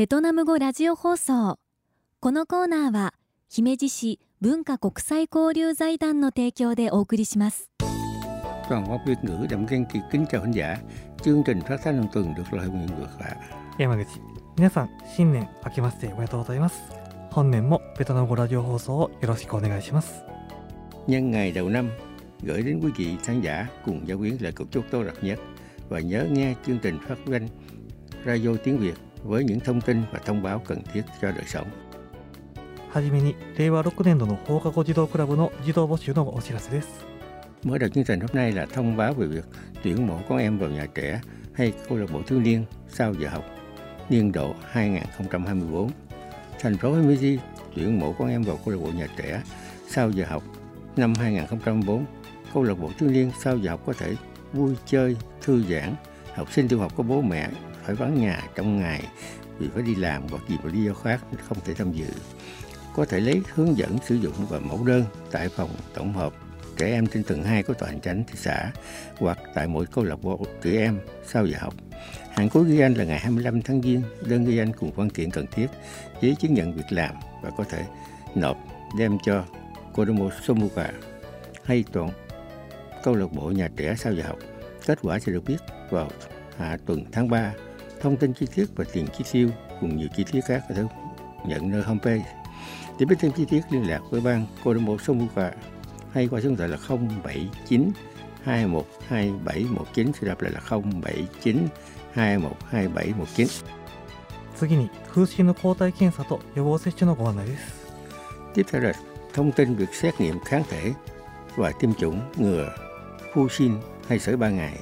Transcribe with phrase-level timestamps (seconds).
[0.00, 1.58] ベトナム語ラジオ放送
[2.20, 3.12] このコーナーは
[3.50, 7.70] 姫路市文化国際交流財団の提供でお送りします
[8.66, 10.76] Toàn Quốc Việt ngữ Đặng Kiên Kỳ kính chào khán giả.
[11.22, 13.36] Chương trình phát thanh hàng tuần được lời nguyện ngược lại.
[13.78, 14.06] 山口
[14.56, 16.80] 皆さん新年明けましておめでとうございます
[17.30, 20.22] 本年もベトナム語ラジオ放送をよろしくお願いします
[21.08, 21.90] Nhân ngày đầu năm,
[22.42, 25.38] gửi đến quý vị khán giả cùng giáo viên lời cầu chúc tốt đẹp nhất
[25.90, 27.48] và nhớ nghe chương trình phát thanh
[28.24, 31.67] Radio tiếng Việt với những thông tin và thông báo cần thiết cho đời sống.
[32.95, 37.05] はじめに令和6年度の放課後児童クラブの児童募集のお知らせです
[37.63, 39.45] Mở đầu chương trình hôm nay là thông báo về việc
[39.83, 41.21] tuyển mộ con em vào nhà trẻ
[41.53, 43.43] hay câu lạc bộ thiếu niên sau giờ học
[44.09, 45.89] niên độ 2024.
[46.59, 47.37] Thành phố Himeji
[47.75, 49.41] tuyển mộ con em vào câu lạc bộ nhà trẻ
[49.87, 50.43] sau giờ học
[50.95, 52.05] năm 2004.
[52.53, 54.15] Câu lạc bộ thiếu niên sau giờ học có thể
[54.53, 55.95] vui chơi, thư giãn.
[56.35, 57.49] Học sinh tiểu học có bố mẹ
[57.84, 59.04] phải vắng nhà trong ngày
[59.58, 62.06] vì phải đi làm hoặc vì một lý do khác không thể tham dự.
[62.96, 66.32] Có thể lấy hướng dẫn sử dụng và mẫu đơn tại phòng tổng hợp
[66.76, 68.72] trẻ em trên tầng 2 của tòa hành chánh thị xã
[69.18, 71.74] hoặc tại mỗi câu lạc bộ trẻ em sau giờ học.
[72.30, 75.30] Hạn cuối ghi danh là ngày 25 tháng Giêng, đơn ghi danh cùng văn kiện
[75.30, 75.66] cần thiết,
[76.20, 77.84] giấy chứng nhận việc làm và có thể
[78.34, 78.56] nộp
[78.98, 79.44] đem cho
[79.94, 80.92] Kodomo Somuka
[81.64, 82.10] hay toàn
[83.02, 84.38] câu lạc bộ nhà trẻ sau giờ học.
[84.86, 85.58] Kết quả sẽ được biết
[85.90, 86.08] vào
[86.56, 87.52] hạ tuần tháng 3
[88.01, 89.49] Thông tin chi tiết và tiền chi tiêu
[89.81, 90.83] cùng nhiều chi tiết khác có thể
[91.47, 92.25] nhận nơi homepage.
[92.99, 95.51] Để biết thêm chi tiết liên lạc với ban Kodomo Somuka
[96.11, 97.91] hay qua số điện thoại là 079
[98.43, 101.67] 212719 sẽ đọc lại là 079
[102.13, 103.47] 212719.
[104.55, 107.85] 次に風疹の抗体検査と予防接種のご案内です
[108.53, 108.93] Tiếp theo là
[109.33, 110.93] thông tin việc xét nghiệm kháng thể
[111.55, 112.69] và tiêm chủng ngừa
[113.33, 114.79] Fusin hay sởi 3 ngày.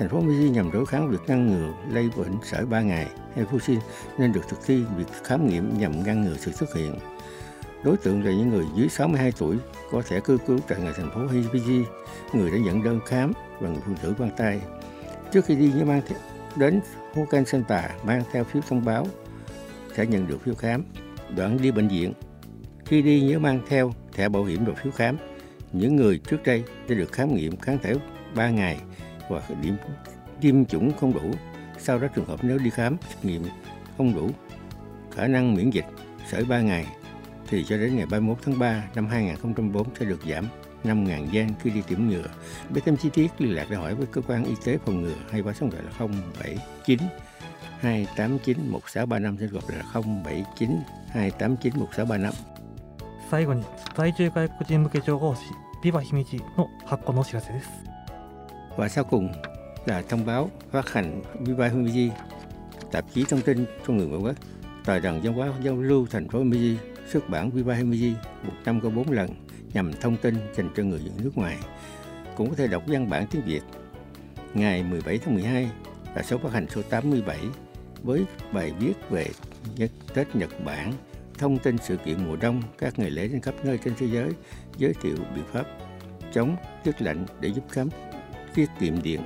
[0.00, 3.44] Thành phố Mỹ nhằm đối kháng việc ngăn ngừa lây bệnh sởi 3 ngày hay
[3.44, 3.78] Fusin
[4.18, 6.98] nên được thực thi việc khám nghiệm nhằm ngăn ngừa sự xuất hiện.
[7.84, 9.56] Đối tượng là những người dưới 62 tuổi
[9.90, 11.84] có thẻ cư trú tại người thành phố Himeji,
[12.32, 14.60] người đã nhận đơn khám và người phụ nữ mang tay.
[15.32, 16.18] Trước khi đi nhớ mang theo,
[16.56, 16.80] đến
[17.14, 19.06] Hokan Center mang theo phiếu thông báo
[19.96, 20.84] sẽ nhận được phiếu khám.
[21.36, 22.12] Đoạn đi bệnh viện
[22.84, 25.16] khi đi nhớ mang theo thẻ bảo hiểm và phiếu khám.
[25.72, 27.94] Những người trước đây đã được khám nghiệm kháng thể
[28.34, 28.80] 3 ngày
[29.29, 29.75] và điểm
[30.41, 31.31] tiêm chủng không đủ.
[31.77, 33.43] Sau đó trường hợp nếu đi khám xét nghiệm
[33.97, 34.29] không đủ
[35.15, 35.85] khả năng miễn dịch
[36.27, 36.87] sởi 3 ngày
[37.47, 40.47] thì cho đến ngày 31 tháng 3 năm 2004 sẽ được giảm
[40.83, 42.25] 5.000 gian khi đi tiêm ngừa.
[42.69, 45.15] Biết thêm chi tiết liên lạc để hỏi với cơ quan y tế phòng ngừa
[45.31, 46.17] hay qua số điện thoại là
[46.87, 46.99] 079
[47.79, 50.69] 289 1635 sẽ gọi là 079
[51.09, 52.33] 289 1635.
[53.31, 53.63] 最後に
[53.95, 55.41] 在住外国人向け情報誌
[55.81, 57.88] ビバ姫路の発行のお知らせです
[58.76, 59.32] Và sau cùng
[59.86, 62.10] là thông báo phát hành Viva Himiji,
[62.92, 64.36] tạp chí thông tin cho người ngoại quốc.
[64.84, 66.76] Tòa rằng văn hóa giao lưu thành phố Himiji
[67.08, 69.30] xuất bản Viva Himiji một năm có bốn lần
[69.72, 71.58] nhằm thông tin dành cho người nước ngoài.
[72.36, 73.62] Cũng có thể đọc văn bản tiếng Việt.
[74.54, 75.70] Ngày 17 tháng 12
[76.14, 77.38] là số phát hành số 87
[78.02, 79.26] với bài viết về
[79.76, 80.92] Nhật Tết Nhật Bản,
[81.38, 84.30] thông tin sự kiện mùa đông, các ngày lễ trên khắp nơi trên thế giới,
[84.78, 85.66] giới thiệu biện pháp
[86.32, 87.88] chống tiết lạnh để giúp khám
[88.54, 89.20] tiết kiệm điện.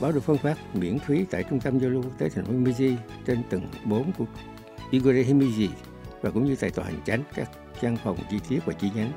[0.00, 2.52] Báo được phân phát miễn phí tại Trung tâm Giao lưu Quốc tế thành phố
[2.52, 2.96] Himeji
[3.26, 4.24] trên tầng 4 của
[4.90, 5.68] Igore Himeji
[6.20, 9.12] và cũng như tại tòa hành chánh các văn phòng chi tiết và chi nhánh.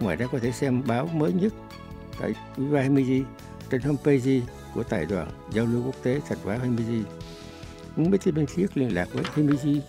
[0.00, 1.52] Ngoài ra có thể xem báo mới nhất
[2.20, 3.22] tại Viva Himeji
[3.70, 4.40] trên homepage
[4.74, 7.02] của Tài đoàn Giao lưu Quốc tế thành phố Himeji.
[7.96, 9.80] Muốn biết thêm chi thiết liên lạc với Himeji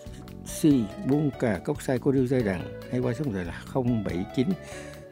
[0.46, 0.64] C
[1.08, 4.48] buôn cà cốc sai cô đưa giai Đằng hay qua số điện thoại là 079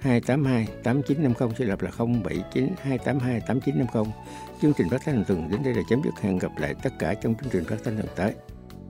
[0.02, 4.12] 282 8950 sẽ lặp là 079 282 8950.
[4.62, 6.20] Chương trình phát thanh hàng tuần đến đây là chấm dứt.
[6.20, 8.34] Hẹn gặp lại tất cả trong chương trình phát thanh lần tới.